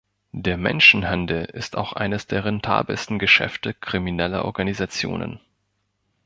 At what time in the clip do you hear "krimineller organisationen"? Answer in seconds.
3.75-5.39